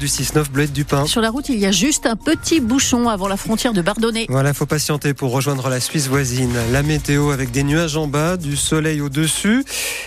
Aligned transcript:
du 0.00 0.06
6-9 0.06 0.50
Bleuette 0.50 0.72
du 0.72 0.86
Pin. 0.86 1.04
Sur 1.04 1.20
la 1.20 1.28
route, 1.28 1.50
il 1.50 1.58
y 1.58 1.66
a 1.66 1.70
juste 1.70 2.06
un 2.06 2.16
petit 2.16 2.60
bouchon 2.60 3.10
avant 3.10 3.28
la 3.28 3.36
frontière 3.36 3.74
de 3.74 3.82
Bardonnay. 3.82 4.24
Voilà, 4.30 4.54
faut 4.54 4.64
patienter 4.64 5.12
pour 5.12 5.30
rejoindre 5.30 5.68
la 5.68 5.78
Suisse 5.78 6.08
voisine. 6.08 6.54
La 6.72 6.82
météo 6.82 7.30
avec 7.30 7.50
des 7.50 7.62
nuages 7.62 7.98
en 7.98 8.06
bas, 8.06 8.38
du 8.38 8.56
soleil 8.56 9.02
au-dessus 9.02 9.62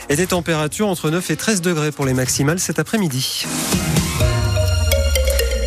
et 0.09 0.15
des 0.15 0.25
températures 0.25 0.87
entre 0.87 1.11
9 1.11 1.29
et 1.29 1.35
13 1.35 1.61
degrés 1.61 1.91
pour 1.91 2.05
les 2.05 2.13
maximales 2.15 2.59
cet 2.59 2.79
après-midi. 2.79 3.45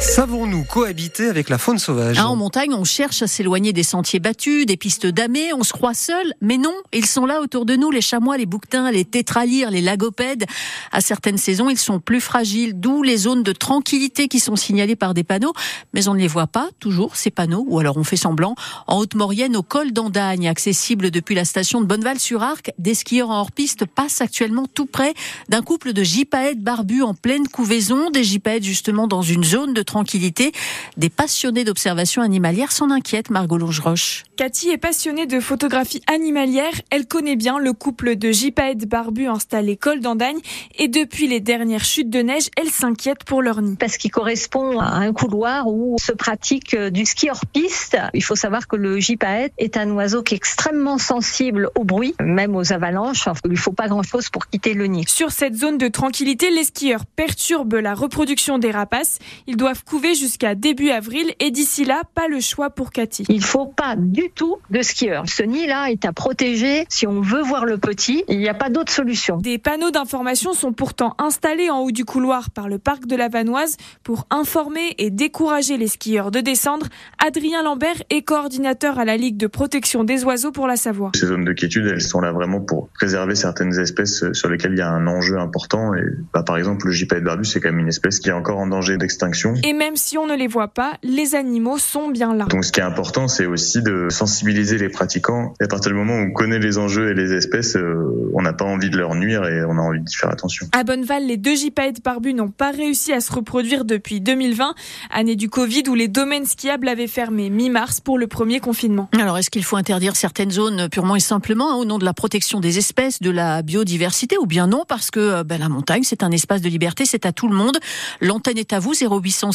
Savons-nous 0.01 0.65
cohabiter 0.65 1.29
avec 1.29 1.49
la 1.49 1.59
faune 1.59 1.79
sauvage 1.79 2.17
ah, 2.19 2.29
En 2.29 2.37
montagne, 2.37 2.75
on 2.75 2.85
cherche 2.85 3.23
à 3.23 3.27
s'éloigner 3.27 3.73
des 3.73 3.83
sentiers 3.83 4.21
battus, 4.21 4.67
des 4.67 4.77
pistes 4.77 5.07
damées, 5.07 5.53
on 5.55 5.63
se 5.63 5.73
croit 5.73 5.95
seul, 5.95 6.35
mais 6.41 6.59
non, 6.59 6.75
ils 6.93 7.07
sont 7.07 7.25
là 7.25 7.41
autour 7.41 7.65
de 7.65 7.77
nous, 7.77 7.91
les 7.91 8.01
chamois, 8.01 8.37
les 8.37 8.47
bouquetins, 8.47 8.91
les 8.91 9.05
tétralyres, 9.05 9.71
les 9.71 9.81
lagopèdes. 9.81 10.45
À 10.93 11.01
certaines 11.01 11.39
saisons, 11.39 11.71
ils 11.71 11.79
sont 11.79 11.99
plus 11.99 12.21
fragiles, 12.21 12.79
d'où 12.79 13.03
les 13.03 13.17
zones 13.17 13.43
de 13.43 13.53
tranquillité 13.53 14.29
qui 14.29 14.39
sont 14.39 14.57
signalées 14.57 14.97
par 14.97 15.15
des 15.15 15.25
panneaux, 15.25 15.53
mais 15.95 16.09
on 16.09 16.15
ne 16.15 16.21
les 16.21 16.29
voit 16.29 16.47
pas 16.47 16.69
toujours, 16.79 17.17
ces 17.17 17.31
panneaux, 17.31 17.65
ou 17.67 17.79
alors 17.79 17.97
on 17.97 18.05
fait 18.05 18.17
semblant. 18.17 18.55
En 18.87 18.99
Haute-Maurienne, 18.99 19.57
au 19.57 19.63
col 19.63 19.93
d'Andagne, 19.93 20.49
accessible 20.49 21.11
depuis 21.11 21.35
la 21.35 21.45
station 21.45 21.81
de 21.81 21.87
Bonneval-sur-Arc, 21.87 22.73
des 22.79 22.95
skieurs 22.95 23.31
en 23.31 23.41
hors-piste 23.41 23.87
passent 23.87 24.21
actuellement 24.21 24.67
tout 24.73 24.87
près 24.87 25.15
d'un 25.49 25.63
couple 25.63 25.93
de 25.93 26.03
gypaètes 26.03 26.61
barbus 26.61 27.03
en 27.03 27.15
pleine 27.15 27.49
couvaison, 27.49 28.11
des 28.11 28.25
gypaètes 28.25 28.65
justement 28.65 29.07
dans 29.07 29.23
une 29.23 29.45
zone 29.45 29.73
de 29.73 29.86
tranquillité 29.87 30.53
des 30.97 31.09
passionnés 31.09 31.65
d'observation 31.65 32.23
animalière 32.23 32.73
s'en 32.73 32.91
inquiètent, 32.91 33.31
Margot 33.31 33.59
Longeroche. 33.59 34.25
Cathy 34.37 34.69
est 34.69 34.79
passionnée 34.79 35.27
de 35.27 35.41
photographie 35.41 36.03
animalière. 36.13 36.73
Elle 36.91 37.07
connaît 37.07 37.37
bien 37.37 37.59
le 37.59 37.73
couple 37.73 38.17
de 38.17 38.31
gypaètes 38.31 38.87
barbus 38.87 39.29
installés 39.29 39.77
col 39.77 40.01
d'Andagne 40.01 40.39
et 40.79 40.89
depuis 40.89 41.27
les 41.27 41.41
dernières 41.41 41.85
chutes 41.85 42.11
de 42.11 42.21
neige, 42.21 42.51
elle 42.57 42.69
s'inquiète 42.69 43.25
pour 43.25 43.41
leur 43.41 43.63
nid. 43.63 43.77
Parce 43.79 43.97
qu'il 43.97 44.11
correspond 44.11 44.79
à 44.79 44.97
un 44.97 45.13
couloir 45.13 45.67
où 45.69 45.97
se 45.99 46.13
pratique 46.13 46.75
euh, 46.75 46.91
du 46.91 47.07
ski 47.07 47.31
hors 47.31 47.47
piste. 47.47 47.97
Il 48.13 48.23
faut 48.23 48.35
savoir 48.35 48.67
que 48.69 48.77
le 48.77 48.99
gypaète 48.99 49.53
est 49.59 49.77
un 49.77 49.91
oiseau 49.93 50.23
qui 50.23 50.35
est 50.35 50.37
extrêmement 50.37 50.99
sensible 50.99 51.71
au 51.75 51.85
bruit, 51.85 52.15
même 52.21 52.57
aux 52.57 52.73
avalanches. 52.73 53.29
Il 53.45 53.53
ne 53.53 53.57
faut 53.57 53.73
pas 53.73 53.89
grand-chose 53.89 54.29
pour 54.29 54.49
quitter 54.49 54.75
le 54.75 54.87
nid. 54.87 55.05
Sur 55.09 55.31
cette 55.31 55.55
zone 55.55 55.79
de 55.79 55.89
tranquillité, 55.89 56.51
les 56.51 56.65
skieurs 56.65 57.07
perturbent 57.07 57.77
la 57.77 57.95
reproduction 57.95 58.59
des 58.59 58.71
rapaces. 58.71 59.19
Ils 59.47 59.57
doivent 59.57 59.76
couver 59.85 60.15
jusqu'à 60.15 60.55
début 60.55 60.91
avril 60.91 61.33
et 61.41 61.51
d'ici 61.51 61.85
là, 61.85 62.03
pas 62.15 62.29
le 62.29 62.41
choix 62.41 62.71
pour 62.71 62.91
Cathy. 62.91 63.25
Il 63.29 63.43
faut 63.43 63.67
pas 63.67 63.97
du 63.97 64.31
tout 64.35 64.57
de 64.71 64.83
skieurs. 64.83 65.25
Ce 65.27 65.43
nid-là 65.43 65.91
est 65.91 66.05
à 66.05 66.13
protéger. 66.13 66.85
Si 66.89 67.07
on 67.07 67.21
veut 67.21 67.43
voir 67.43 67.65
le 67.65 67.79
petit, 67.79 68.25
il 68.29 68.39
n'y 68.39 68.49
a 68.49 68.55
pas 68.55 68.71
d'autre 68.71 68.93
solution. 68.93 69.37
Des 69.39 69.59
panneaux 69.59 69.91
d'information 69.91 70.53
sont 70.53 70.73
pourtant 70.73 71.15
installés 71.19 71.71
en 71.71 71.81
haut 71.81 71.91
du 71.91 72.05
couloir 72.05 72.51
par 72.51 72.69
le 72.69 72.79
parc 72.79 73.07
de 73.07 73.17
la 73.17 73.29
Vanoise 73.29 73.77
pour 74.03 74.27
informer 74.31 74.95
et 74.99 75.11
décourager 75.11 75.77
les 75.77 75.89
skieurs 75.89 76.31
de 76.31 76.41
descendre. 76.41 76.87
Adrien 77.25 77.63
Lambert 77.63 78.03
est 78.11 78.23
coordinateur 78.23 78.99
à 78.99 79.05
la 79.05 79.17
Ligue 79.17 79.37
de 79.37 79.47
protection 79.47 80.05
des 80.05 80.25
oiseaux 80.25 80.53
pour 80.53 80.67
la 80.67 80.77
Savoie. 80.77 81.13
Ces 81.15 81.27
zones 81.27 81.45
de 81.45 81.53
quiétude, 81.53 81.87
elles 81.87 82.01
sont 82.01 82.21
là 82.21 82.33
vraiment 82.33 82.61
pour 82.61 82.89
préserver 82.89 83.35
certaines 83.35 83.79
espèces 83.79 84.33
sur 84.33 84.49
lesquelles 84.49 84.73
il 84.73 84.79
y 84.79 84.83
a 84.83 84.91
un 84.91 85.07
enjeu 85.07 85.39
important. 85.39 85.95
Et 85.95 86.03
bah, 86.33 86.43
par 86.43 86.57
exemple, 86.57 86.87
le 86.87 86.93
gypaète 86.93 87.25
barbu, 87.25 87.45
c'est 87.45 87.61
quand 87.61 87.71
même 87.71 87.81
une 87.81 87.89
espèce 87.89 88.21
qui 88.21 88.29
est 88.29 88.33
encore 88.33 88.59
en 88.59 88.67
danger 88.67 88.97
d'extinction. 88.97 89.55
Et 89.67 89.73
même 89.73 89.97
si 89.97 90.17
on 90.17 90.29
ne 90.29 90.37
les 90.37 90.47
voit 90.47 90.69
pas, 90.69 90.93
les 91.03 91.35
animaux 91.35 91.77
sont 91.79 92.09
bien 92.09 92.33
là. 92.33 92.45
Donc 92.45 92.65
ce 92.65 92.71
qui 92.71 92.79
est 92.79 92.85
important, 92.85 93.27
c'est 93.27 93.47
aussi 93.47 93.83
de 93.83 94.07
sensibiliser 94.11 94.79
les 94.79 94.89
pratiquants. 94.89 95.55
Et 95.61 95.65
à 95.65 95.67
partir 95.67 95.91
du 95.91 95.99
moment 95.99 96.15
où 96.15 96.29
on 96.29 96.31
connaît 96.31 96.61
les 96.61 96.79
enjeux 96.79 97.11
et 97.11 97.15
les 97.15 97.33
espèces, 97.33 97.75
euh, 97.75 98.31
on 98.33 98.43
n'a 98.43 98.53
pas 98.53 98.65
envie 98.65 98.91
de 98.91 98.97
leur 98.97 99.17
nuire 99.17 99.45
et 99.45 99.65
on 99.65 99.77
a 99.77 99.81
envie 99.81 99.99
d'y 99.99 100.15
faire 100.15 100.31
attention. 100.31 100.69
À 100.71 100.85
Bonneval, 100.85 101.27
les 101.27 101.37
deux 101.37 101.57
gypaètes 101.57 102.01
barbus 102.01 102.33
n'ont 102.33 102.53
pas 102.53 102.71
réussi 102.71 103.13
à 103.13 103.21
se 103.21 103.33
reproduire 103.33 103.85
depuis 103.85 104.21
2020, 104.21 104.77
année 105.11 105.35
du 105.35 105.49
Covid 105.49 105.83
où 105.89 105.97
les 105.97 106.07
domaines 106.07 106.47
skiables 106.47 106.87
avaient 106.87 107.09
fermé 107.09 107.51
mi-mars 107.51 108.01
pour 108.01 108.19
le 108.19 108.29
premier 108.29 108.61
confinement. 108.61 109.09
Alors 109.19 109.37
est-ce 109.37 109.51
qu'il 109.51 109.65
faut 109.65 109.77
interdire 109.77 110.15
certaines 110.15 110.53
zones 110.53 110.89
purement 110.91 111.17
et 111.17 111.21
simplement 111.21 111.73
hein, 111.73 111.75
au 111.75 111.85
nom 111.85 111.99
de 111.99 112.05
la 112.05 112.15
protection 112.15 112.61
des 112.61 112.79
espèces, 112.79 113.21
de 113.21 113.31
la 113.31 113.63
biodiversité 113.63 114.39
ou 114.39 114.47
bien 114.47 114.69
non? 114.69 114.85
Parce 114.87 115.11
que 115.11 115.43
ben, 115.43 115.59
la 115.59 115.69
montagne 115.69 116.05
c'est 116.05 116.23
un 116.23 116.31
espace 116.31 116.61
de 116.61 116.69
liberté, 116.69 117.05
c'est 117.05 117.27
à 117.27 117.33
tout 117.33 117.49
le 117.49 117.57
monde. 117.57 117.79
L'antenne 118.21 118.59
est 118.59 118.73
à 118.73 118.79
vous 118.79 118.95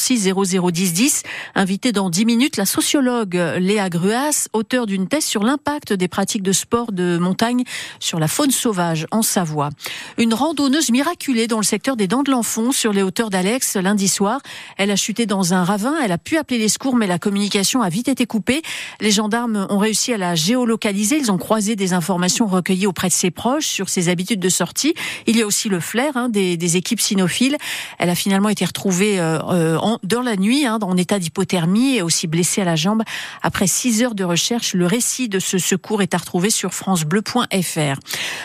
0806 0.02 0.34
001010. 0.34 1.24
Invité 1.56 1.92
dans 1.92 2.10
10 2.10 2.26
minutes, 2.26 2.58
la 2.58 2.66
sociologue 2.66 3.36
Léa 3.60 3.90
Gruas, 3.90 4.48
auteur 4.54 4.86
d'une 4.86 5.08
thèse 5.08 5.26
sur 5.26 5.44
l'impact 5.44 5.94
des 5.94 6.08
pratiques 6.08 6.44
de 6.44 6.52
sport 6.52 6.92
de 6.92 7.18
montagne 7.18 7.64
sur 8.00 8.20
la 8.20 8.28
faune 8.28 8.52
sauvage 8.52 9.06
en 9.12 9.22
Savoie. 9.22 9.70
Une 10.18 10.34
randonneuse 10.34 10.90
miraculée 10.90 11.48
dans 11.48 11.58
le 11.58 11.64
secteur 11.64 11.96
des 11.96 12.08
Dents 12.08 12.24
de 12.24 12.32
l'Enfant 12.32 12.72
sur 12.72 12.94
les 12.94 13.04
hauteurs 13.04 13.30
d'Alex 13.30 13.76
lundi 13.76 14.08
soir. 14.08 14.42
Elle 14.78 14.92
a 14.92 14.96
chuté 14.96 15.26
dans 15.26 15.54
un 15.54 15.64
ravin, 15.64 15.96
elle 16.04 16.12
a 16.12 16.18
pu 16.18 16.38
appeler 16.38 16.58
les 16.58 16.70
secours 16.70 16.96
mais 16.96 17.08
la 17.08 17.20
communication 17.20 17.82
a 17.82 17.90
vite 17.90 18.08
été 18.08 18.26
coupée. 18.26 18.62
Les 19.00 19.12
gendarmes 19.12 19.68
ont 19.70 19.78
réussi 19.78 20.14
à 20.14 20.18
la 20.18 20.36
géolocaliser, 20.36 21.18
ils 21.18 21.32
ont 21.32 21.38
croisé 21.38 21.76
des 21.76 21.94
informations 21.94 22.48
recueillies 22.48 22.88
auprès 22.88 23.08
de 23.08 23.14
ses 23.14 23.32
proches 23.32 23.68
sur 23.68 23.90
ses 23.90 24.10
habitudes 24.10 24.40
de 24.40 24.50
sortie. 24.50 24.94
Il 25.28 25.38
y 25.38 25.42
a 25.42 25.46
aussi 25.46 25.70
le 25.70 25.80
flair 25.80 26.16
hein, 26.16 26.30
des, 26.30 26.78
équipes 26.78 27.02
cynophiles. 27.02 27.58
Elle 28.00 28.10
a 28.10 28.16
finalement 28.16 28.50
été 28.50 28.64
retrouvée 28.64 29.20
euh, 29.20 29.40
euh 29.50 29.78
en, 29.92 30.00
dans 30.04 30.22
la 30.22 30.36
nuit 30.36 30.66
hein, 30.66 30.80
en 30.82 30.98
état 30.98 31.20
d'hypothermie 31.20 31.98
et 31.98 32.02
aussi 32.02 32.28
blessée 32.28 32.62
à 32.62 32.66
la 32.66 32.76
jambe. 32.76 33.04
Après 33.42 33.68
six 33.68 34.04
heures 34.04 34.16
de 34.16 34.24
recherche, 34.24 34.74
le 34.74 34.86
récit 34.86 35.30
de 35.30 35.40
ce 35.40 35.58
secours 35.58 36.02
est 36.02 36.14
à 36.14 36.18
retrouver 36.18 36.50
sur 36.50 36.74
francebleu.fr. 36.74 38.00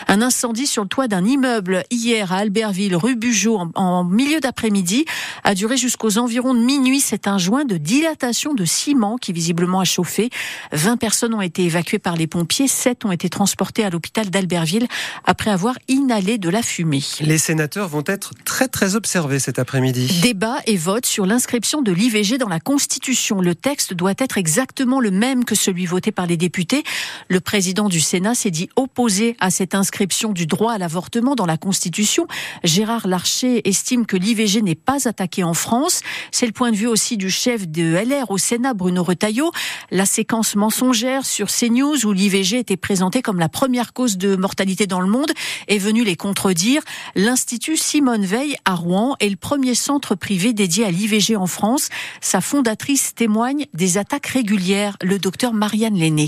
Un 0.07 0.21
incendie 0.21 0.67
sur 0.67 0.83
le 0.83 0.89
toit 0.89 1.07
d'un 1.07 1.25
immeuble 1.25 1.83
hier 1.91 2.31
à 2.31 2.37
Albertville, 2.37 2.95
rue 2.95 3.15
Bugeaud, 3.15 3.71
en, 3.75 4.03
milieu 4.03 4.39
d'après-midi, 4.39 5.05
a 5.43 5.55
duré 5.55 5.77
jusqu'aux 5.77 6.17
environs 6.17 6.53
de 6.53 6.59
minuit. 6.59 6.99
C'est 6.99 7.27
un 7.27 7.37
joint 7.37 7.65
de 7.65 7.77
dilatation 7.77 8.53
de 8.53 8.65
ciment 8.65 9.17
qui 9.17 9.33
visiblement 9.33 9.79
a 9.79 9.85
chauffé. 9.85 10.29
20 10.71 10.97
personnes 10.97 11.33
ont 11.33 11.41
été 11.41 11.63
évacuées 11.63 11.99
par 11.99 12.15
les 12.15 12.27
pompiers, 12.27 12.67
7 12.67 13.05
ont 13.05 13.11
été 13.11 13.29
transportées 13.29 13.83
à 13.83 13.89
l'hôpital 13.89 14.29
d'Albertville 14.29 14.87
après 15.25 15.51
avoir 15.51 15.75
inhalé 15.87 16.37
de 16.37 16.49
la 16.49 16.61
fumée. 16.61 17.03
Les 17.21 17.37
sénateurs 17.37 17.87
vont 17.87 18.03
être 18.05 18.31
très 18.45 18.67
très 18.67 18.95
observés 18.95 19.39
cet 19.39 19.59
après-midi. 19.59 20.19
Débat 20.21 20.57
et 20.65 20.77
vote 20.77 21.05
sur 21.05 21.25
l'inscription 21.37 21.83
de 21.83 21.91
l'IVG 21.91 22.39
dans 22.39 22.47
la 22.47 22.59
Constitution. 22.59 23.41
Le 23.41 23.53
texte 23.53 23.93
doit 23.93 24.15
être 24.17 24.39
exactement 24.39 24.99
le 24.99 25.11
même 25.11 25.45
que 25.45 25.53
celui 25.53 25.85
voté 25.85 26.11
par 26.11 26.25
les 26.25 26.35
députés. 26.35 26.81
Le 27.27 27.39
président 27.39 27.89
du 27.89 28.01
Sénat 28.01 28.33
s'est 28.33 28.49
dit 28.49 28.69
opposé 28.75 29.37
à 29.39 29.51
cette 29.51 29.75
inscription 29.75 30.31
du 30.31 30.47
droit 30.47 30.73
à 30.73 30.79
l'avortement 30.79 31.35
dans 31.35 31.45
la 31.45 31.57
Constitution. 31.57 32.25
Gérard 32.63 33.07
Larcher 33.07 33.61
estime 33.69 34.07
que 34.07 34.17
l'IVG 34.17 34.63
n'est 34.63 34.73
pas 34.73 35.07
attaqué 35.07 35.43
en 35.43 35.53
France. 35.53 36.01
C'est 36.31 36.47
le 36.47 36.53
point 36.53 36.71
de 36.71 36.75
vue 36.75 36.87
aussi 36.87 37.17
du 37.17 37.29
chef 37.29 37.67
de 37.67 37.83
LR 37.83 38.31
au 38.31 38.39
Sénat, 38.39 38.73
Bruno 38.73 39.03
Retailleau. 39.03 39.51
La 39.91 40.07
séquence 40.07 40.55
mensongère 40.55 41.23
sur 41.23 41.49
CNews 41.49 42.03
où 42.03 42.13
l'IVG 42.13 42.57
était 42.57 42.77
présenté 42.77 43.21
comme 43.21 43.37
la 43.37 43.47
première 43.47 43.93
cause 43.93 44.17
de 44.17 44.35
mortalité 44.35 44.87
dans 44.87 45.01
le 45.01 45.07
monde 45.07 45.31
est 45.67 45.77
venue 45.77 46.03
les 46.03 46.15
contredire. 46.15 46.81
L'Institut 47.13 47.77
Simone 47.77 48.25
Veil 48.25 48.55
à 48.65 48.73
Rouen 48.73 49.15
est 49.19 49.29
le 49.29 49.35
premier 49.35 49.75
centre 49.75 50.15
privé 50.15 50.53
dédié 50.53 50.83
à 50.83 50.89
l'IVG 50.89 51.26
en 51.35 51.47
France. 51.47 51.89
Sa 52.21 52.41
fondatrice 52.41 53.13
témoigne 53.15 53.65
des 53.73 53.97
attaques 53.97 54.27
régulières, 54.27 54.97
le 55.01 55.19
docteur 55.19 55.53
Marianne 55.53 55.97
Lenné. 55.97 56.27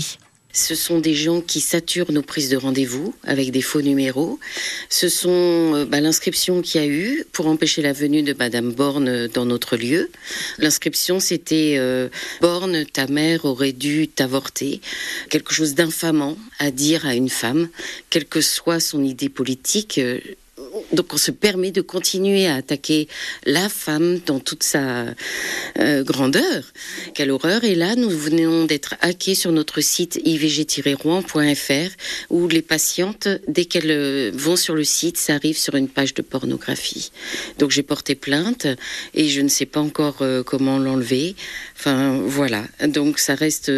Ce 0.52 0.74
sont 0.74 0.98
des 0.98 1.14
gens 1.14 1.40
qui 1.40 1.60
saturent 1.60 2.10
nos 2.10 2.22
prises 2.22 2.48
de 2.48 2.56
rendez-vous 2.56 3.14
avec 3.22 3.52
des 3.52 3.62
faux 3.62 3.82
numéros. 3.82 4.40
Ce 4.88 5.08
sont 5.08 5.30
euh, 5.30 5.84
bah, 5.84 6.00
l'inscription 6.00 6.60
qu'il 6.60 6.80
y 6.80 6.84
a 6.84 6.88
eu 6.88 7.24
pour 7.32 7.46
empêcher 7.46 7.82
la 7.82 7.92
venue 7.92 8.22
de 8.22 8.34
Madame 8.36 8.72
Borne 8.72 9.28
dans 9.28 9.46
notre 9.46 9.76
lieu. 9.76 10.10
L'inscription, 10.58 11.20
c'était 11.20 11.76
euh, 11.78 12.08
Borne, 12.40 12.84
ta 12.84 13.06
mère 13.06 13.44
aurait 13.44 13.72
dû 13.72 14.08
t'avorter. 14.08 14.80
Quelque 15.28 15.54
chose 15.54 15.74
d'infamant 15.74 16.36
à 16.58 16.72
dire 16.72 17.06
à 17.06 17.14
une 17.14 17.30
femme, 17.30 17.68
quelle 18.10 18.24
que 18.24 18.40
soit 18.40 18.80
son 18.80 19.04
idée 19.04 19.28
politique. 19.28 19.98
Euh, 19.98 20.18
donc 20.92 21.14
on 21.14 21.16
se 21.16 21.30
permet 21.30 21.70
de 21.70 21.80
continuer 21.80 22.46
à 22.46 22.56
attaquer 22.56 23.08
la 23.44 23.68
femme 23.68 24.20
dans 24.26 24.40
toute 24.40 24.62
sa 24.62 25.06
euh, 25.78 26.02
grandeur. 26.02 26.64
Quelle 27.14 27.30
horreur. 27.30 27.64
Et 27.64 27.74
là, 27.74 27.94
nous 27.94 28.10
venons 28.10 28.64
d'être 28.64 28.94
hackés 29.00 29.34
sur 29.34 29.52
notre 29.52 29.80
site 29.80 30.20
ivg-rouen.fr 30.24 31.90
où 32.30 32.48
les 32.48 32.62
patientes, 32.62 33.28
dès 33.46 33.64
qu'elles 33.64 33.90
euh, 33.90 34.30
vont 34.34 34.56
sur 34.56 34.74
le 34.74 34.84
site, 34.84 35.16
ça 35.16 35.34
arrive 35.34 35.56
sur 35.56 35.76
une 35.76 35.88
page 35.88 36.14
de 36.14 36.22
pornographie. 36.22 37.12
Donc 37.58 37.70
j'ai 37.70 37.82
porté 37.82 38.14
plainte 38.14 38.66
et 39.14 39.28
je 39.28 39.40
ne 39.40 39.48
sais 39.48 39.66
pas 39.66 39.80
encore 39.80 40.18
euh, 40.22 40.42
comment 40.42 40.78
l'enlever. 40.78 41.36
Enfin 41.78 42.20
voilà. 42.24 42.64
Donc 42.86 43.18
ça 43.18 43.34
reste 43.34 43.72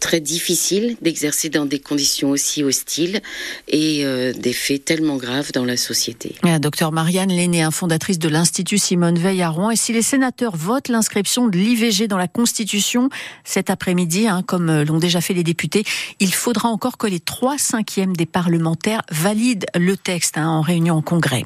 très 0.00 0.20
difficile 0.20 0.96
d'exercer 1.02 1.48
dans 1.48 1.66
des 1.66 1.80
conditions 1.80 2.30
aussi 2.30 2.62
hostiles 2.62 3.20
et 3.68 4.04
des 4.34 4.52
faits 4.52 4.84
tellement 4.84 5.16
graves 5.16 5.52
dans 5.52 5.64
la 5.64 5.76
société. 5.76 6.35
Docteur 6.60 6.92
Marianne 6.92 7.30
Lenné, 7.30 7.68
fondatrice 7.70 8.18
de 8.18 8.28
l'Institut 8.28 8.78
Simone 8.78 9.18
Veil 9.18 9.42
à 9.42 9.48
Rouen. 9.48 9.70
Et 9.70 9.76
si 9.76 9.92
les 9.92 10.02
sénateurs 10.02 10.56
votent 10.56 10.88
l'inscription 10.88 11.48
de 11.48 11.56
l'IVG 11.56 12.08
dans 12.08 12.18
la 12.18 12.28
Constitution 12.28 13.08
cet 13.44 13.70
après-midi, 13.70 14.28
hein, 14.28 14.42
comme 14.46 14.82
l'ont 14.82 14.98
déjà 14.98 15.20
fait 15.20 15.34
les 15.34 15.44
députés, 15.44 15.84
il 16.20 16.32
faudra 16.32 16.68
encore 16.68 16.98
que 16.98 17.06
les 17.06 17.20
trois 17.20 17.58
cinquièmes 17.58 18.16
des 18.16 18.26
parlementaires 18.26 19.02
valident 19.10 19.66
le 19.74 19.96
texte 19.96 20.38
hein, 20.38 20.48
en 20.48 20.60
réunion 20.60 20.96
en 20.96 21.02
congrès. 21.02 21.44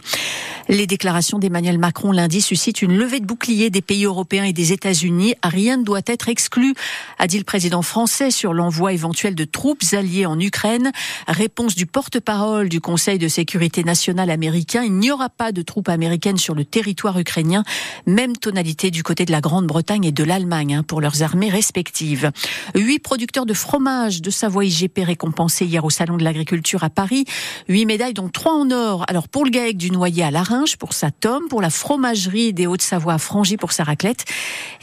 Les 0.68 0.86
déclarations 0.86 1.38
d'Emmanuel 1.38 1.78
Macron 1.78 2.12
lundi 2.12 2.40
suscitent 2.40 2.82
une 2.82 2.96
levée 2.96 3.18
de 3.18 3.26
bouclier 3.26 3.70
des 3.70 3.82
pays 3.82 4.04
européens 4.04 4.44
et 4.44 4.52
des 4.52 4.72
États-Unis. 4.72 5.34
Rien 5.42 5.78
ne 5.78 5.82
doit 5.82 6.02
être 6.06 6.28
exclu, 6.28 6.74
a 7.18 7.26
dit 7.26 7.38
le 7.38 7.44
président 7.44 7.82
français 7.82 8.30
sur 8.30 8.54
l'envoi 8.54 8.92
éventuel 8.92 9.34
de 9.34 9.44
troupes 9.44 9.82
alliées 9.92 10.26
en 10.26 10.38
Ukraine. 10.38 10.92
Réponse 11.26 11.74
du 11.74 11.86
porte-parole 11.86 12.68
du 12.68 12.80
Conseil 12.80 13.18
de 13.18 13.26
sécurité 13.26 13.82
nationale 13.82 14.30
américain. 14.30 14.79
Il 14.84 14.94
n'y 14.94 15.10
aura 15.10 15.28
pas 15.28 15.52
de 15.52 15.62
troupes 15.62 15.88
américaines 15.88 16.38
sur 16.38 16.54
le 16.54 16.64
territoire 16.64 17.18
ukrainien. 17.18 17.64
Même 18.06 18.36
tonalité 18.36 18.90
du 18.90 19.02
côté 19.02 19.24
de 19.24 19.32
la 19.32 19.40
Grande-Bretagne 19.40 20.04
et 20.04 20.12
de 20.12 20.24
l'Allemagne 20.24 20.74
hein, 20.76 20.82
pour 20.82 21.00
leurs 21.00 21.22
armées 21.22 21.50
respectives. 21.50 22.30
Huit 22.74 22.98
producteurs 23.00 23.46
de 23.46 23.54
fromage 23.54 24.22
de 24.22 24.30
Savoie 24.30 24.64
IGP 24.64 25.00
récompensés 25.04 25.66
hier 25.66 25.84
au 25.84 25.90
Salon 25.90 26.16
de 26.16 26.24
l'Agriculture 26.24 26.84
à 26.84 26.90
Paris. 26.90 27.24
Huit 27.68 27.86
médailles, 27.86 28.14
dont 28.14 28.28
trois 28.28 28.54
en 28.54 28.70
or. 28.70 29.04
Alors 29.08 29.28
pour 29.28 29.44
le 29.44 29.50
GAEC 29.50 29.76
du 29.76 29.90
Noyer 29.90 30.24
à 30.24 30.30
Larin, 30.30 30.64
pour 30.78 30.92
sa 30.92 31.10
tome, 31.10 31.48
pour 31.48 31.62
la 31.62 31.70
fromagerie 31.70 32.52
des 32.52 32.66
Hauts-de-Savoie 32.66 33.14
à 33.14 33.18
Frangy 33.18 33.56
pour 33.56 33.72
sa 33.72 33.84
raclette, 33.84 34.24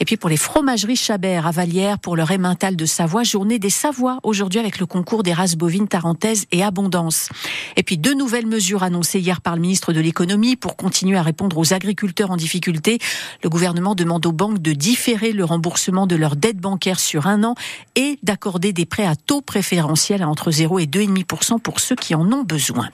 et 0.00 0.04
puis 0.04 0.16
pour 0.16 0.30
les 0.30 0.36
fromageries 0.36 0.96
Chabert 0.96 1.46
à 1.46 1.50
Vallière 1.50 1.98
pour 1.98 2.16
leur 2.16 2.30
emmental 2.30 2.76
de 2.76 2.86
Savoie, 2.86 3.22
journée 3.22 3.58
des 3.58 3.70
Savoies 3.70 4.18
aujourd'hui 4.22 4.60
avec 4.60 4.78
le 4.78 4.86
concours 4.86 5.22
des 5.22 5.32
races 5.32 5.56
bovines 5.56 5.88
tarentaises 5.88 6.46
et 6.52 6.62
abondance. 6.62 7.28
Et 7.76 7.82
puis 7.82 7.98
deux 7.98 8.14
nouvelles 8.14 8.46
mesures 8.46 8.82
annoncées 8.82 9.20
hier 9.20 9.40
par 9.40 9.54
le 9.54 9.60
ministre 9.60 9.87
de 9.92 10.00
l'économie 10.00 10.56
pour 10.56 10.76
continuer 10.76 11.18
à 11.18 11.22
répondre 11.22 11.58
aux 11.58 11.72
agriculteurs 11.72 12.30
en 12.30 12.36
difficulté. 12.36 12.98
Le 13.42 13.48
gouvernement 13.48 13.94
demande 13.94 14.24
aux 14.26 14.32
banques 14.32 14.60
de 14.60 14.72
différer 14.72 15.32
le 15.32 15.44
remboursement 15.44 16.06
de 16.06 16.16
leurs 16.16 16.36
dettes 16.36 16.58
bancaires 16.58 17.00
sur 17.00 17.26
un 17.26 17.44
an 17.44 17.54
et 17.96 18.18
d'accorder 18.22 18.72
des 18.72 18.86
prêts 18.86 19.06
à 19.06 19.16
taux 19.16 19.40
préférentiels 19.40 20.22
à 20.22 20.28
entre 20.28 20.50
0 20.50 20.78
et 20.78 20.86
2,5% 20.86 21.60
pour 21.60 21.80
ceux 21.80 21.96
qui 21.96 22.14
en 22.14 22.30
ont 22.32 22.44
besoin. 22.44 22.88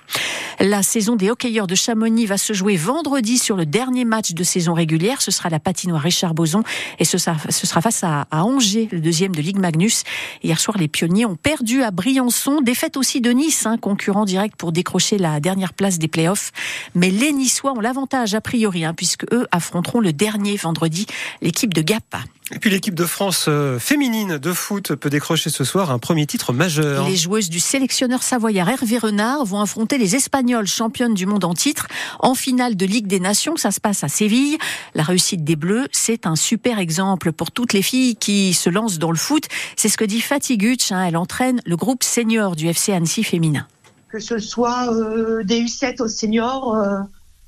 La 0.61 0.83
saison 0.83 1.17
des 1.17 1.31
hockeyeurs 1.31 1.67
de 1.67 1.75
Chamonix 1.75 2.27
va 2.27 2.39
se 2.39 2.53
jouer 2.53 2.77
vendredi 2.77 3.39
sur 3.39 3.57
le 3.57 3.67
dernier 3.67 4.05
match 4.05 4.33
de 4.33 4.45
saison 4.45 4.73
régulière. 4.73 5.21
Ce 5.21 5.31
sera 5.31 5.49
la 5.49 5.59
patinoire 5.59 6.03
Richard 6.03 6.35
Boson 6.35 6.63
et 6.99 7.05
ce 7.05 7.19
sera, 7.19 7.37
ce 7.49 7.67
sera 7.67 7.81
face 7.81 8.05
à, 8.05 8.27
Angers, 8.31 8.89
le 8.93 9.01
deuxième 9.01 9.35
de 9.35 9.41
Ligue 9.41 9.59
Magnus. 9.59 10.05
Hier 10.43 10.61
soir, 10.61 10.77
les 10.79 10.89
pionniers 10.89 11.27
ont 11.27 11.37
perdu 11.37 11.83
à 11.83 11.91
Briançon. 11.91 12.61
Défaite 12.61 12.97
aussi 12.97 13.21
de 13.21 13.31
Nice, 13.31 13.67
hein, 13.67 13.79
concurrent 13.79 14.25
direct 14.25 14.57
pour 14.57 14.73
décrocher 14.73 15.19
la 15.19 15.41
dernière 15.41 15.73
place 15.73 15.99
des 15.99 16.09
playoffs. 16.09 16.53
Mais 16.95 17.11
les 17.11 17.33
Niçois 17.33 17.73
ont 17.73 17.81
l'avantage 17.81 18.35
a 18.35 18.41
priori, 18.41 18.85
hein, 18.85 18.95
puisque 18.95 19.25
eux 19.33 19.47
affronteront 19.51 20.01
le 20.01 20.13
dernier 20.13 20.57
vendredi 20.57 21.07
l'équipe 21.43 21.75
de 21.75 21.83
Gap. 21.83 22.17
Et 22.53 22.59
puis 22.59 22.69
l'équipe 22.69 22.95
de 22.95 23.07
France 23.07 23.47
euh, 23.49 23.79
féminine 23.79 24.37
de 24.37 24.53
foot 24.53 24.95
peut 24.95 25.09
décrocher 25.09 25.49
ce 25.49 25.65
soir 25.65 25.91
un 25.91 25.99
premier 25.99 26.27
titre 26.27 26.53
majeur. 26.53 27.09
Les 27.09 27.17
joueuses 27.17 27.49
du 27.49 27.59
sélectionneur 27.59 28.23
savoyard 28.23 28.69
Hervé 28.69 28.99
Renard 28.99 29.47
vont 29.47 29.61
affronter 29.61 29.97
les 29.97 30.15
Espagnols 30.15 30.67
championnes 30.67 31.15
du 31.15 31.25
monde 31.25 31.45
en 31.45 31.55
titre 31.55 31.89
en 32.21 32.35
finale 32.35 32.77
de 32.77 32.85
Ligue 32.85 33.07
des 33.07 33.19
Nations. 33.19 33.57
Ça 33.57 33.71
se 33.71 33.81
passe 33.81 34.05
à 34.05 34.09
Séville. 34.09 34.59
La 34.95 35.03
réussite 35.03 35.43
des 35.43 35.57
Bleus, 35.57 35.89
c'est 35.93 36.27
un 36.27 36.37
super 36.37 36.79
exemple 36.79 37.33
pour 37.33 37.51
toutes 37.51 37.73
les 37.73 37.83
filles 37.83 38.17
qui 38.17 38.53
se 38.53 38.69
lancent 38.69 38.99
dans 38.99 39.11
le 39.11 39.17
foot. 39.17 39.45
C'est 39.77 39.89
ce 39.89 39.97
que 39.97 40.05
dit 40.05 40.21
Fatih 40.21 40.59
Gutsch. 40.59 40.93
Hein. 40.93 41.03
Elle 41.03 41.17
entraîne 41.17 41.63
le 41.65 41.77
groupe 41.77 42.03
senior 42.03 42.57
du 42.57 42.69
FC 42.69 42.93
Annecy 42.93 43.25
féminin. 43.25 43.67
Que 44.15 44.21
ce 44.21 44.39
soit 44.39 44.95
euh, 44.95 45.43
des 45.43 45.63
U7 45.63 46.01
aux 46.01 46.09
seniors, 46.09 46.77
euh, 46.77 47.01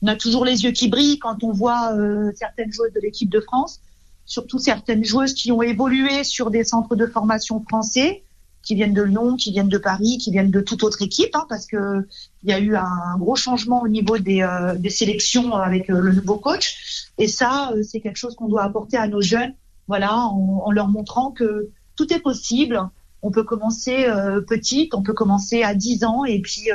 on 0.02 0.08
a 0.08 0.16
toujours 0.16 0.44
les 0.44 0.64
yeux 0.64 0.72
qui 0.72 0.88
brillent 0.88 1.20
quand 1.20 1.44
on 1.44 1.52
voit 1.52 1.92
certaines 2.34 2.72
joueuses 2.72 2.92
de 2.92 3.00
l'équipe 3.00 3.30
de 3.30 3.40
France 3.40 3.80
surtout 4.26 4.58
certaines 4.58 5.04
joueuses 5.04 5.32
qui 5.32 5.52
ont 5.52 5.62
évolué 5.62 6.24
sur 6.24 6.50
des 6.50 6.64
centres 6.64 6.96
de 6.96 7.06
formation 7.06 7.64
français, 7.66 8.24
qui 8.62 8.74
viennent 8.74 8.92
de 8.92 9.02
Lyon, 9.02 9.36
qui 9.36 9.52
viennent 9.52 9.68
de 9.68 9.78
Paris, 9.78 10.18
qui 10.18 10.32
viennent 10.32 10.50
de 10.50 10.60
toute 10.60 10.82
autre 10.82 11.00
équipe, 11.00 11.34
hein, 11.34 11.46
parce 11.48 11.66
que 11.66 12.06
il 12.42 12.50
y 12.50 12.52
a 12.52 12.58
eu 12.58 12.74
un 12.74 13.16
gros 13.16 13.36
changement 13.36 13.80
au 13.80 13.88
niveau 13.88 14.18
des, 14.18 14.42
euh, 14.42 14.76
sélections 14.90 15.54
avec 15.54 15.88
euh, 15.88 16.00
le 16.00 16.12
nouveau 16.12 16.36
coach. 16.36 17.06
Et 17.18 17.28
ça, 17.28 17.70
euh, 17.72 17.84
c'est 17.84 18.00
quelque 18.00 18.16
chose 18.16 18.34
qu'on 18.34 18.48
doit 18.48 18.64
apporter 18.64 18.96
à 18.96 19.06
nos 19.06 19.22
jeunes, 19.22 19.54
voilà, 19.86 20.16
en, 20.16 20.70
leur 20.72 20.88
montrant 20.88 21.30
que 21.30 21.70
tout 21.94 22.12
est 22.12 22.18
possible. 22.18 22.80
On 23.22 23.30
peut 23.30 23.44
commencer 23.44 24.06
petite, 24.46 24.94
on 24.94 25.02
peut 25.02 25.14
commencer 25.14 25.62
à 25.62 25.74
10 25.74 26.04
ans, 26.04 26.24
et 26.24 26.40
puis 26.40 26.68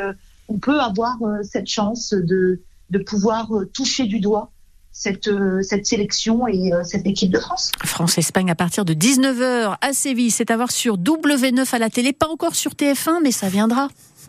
on 0.48 0.58
peut 0.58 0.80
avoir 0.80 1.18
cette 1.44 1.68
chance 1.68 2.14
de, 2.14 2.62
de 2.90 3.00
pouvoir 3.00 3.50
toucher 3.74 4.06
du 4.06 4.20
doigt 4.20 4.52
cette, 4.92 5.28
euh, 5.28 5.62
cette 5.62 5.86
sélection 5.86 6.48
et 6.48 6.74
euh, 6.74 6.84
cette 6.84 7.06
équipe 7.06 7.32
de 7.32 7.40
France. 7.40 7.72
France-Espagne 7.84 8.52
à 8.52 8.56
partir 8.56 8.86
de 8.86 8.94
19h 8.94 9.78
à 9.80 9.94
Séville. 9.94 10.32
C'est 10.32 10.52
à 10.52 10.58
voir 10.58 10.72
sur 10.72 10.98
W9 10.98 11.74
à 11.74 11.80
la 11.80 11.90
télé, 11.90 12.14
pas 12.14 12.28
encore 12.28 12.56
sur 12.56 12.74
TF1, 12.74 13.20
mais 13.24 13.32
ça 13.32 13.50
viendra. 13.50 13.88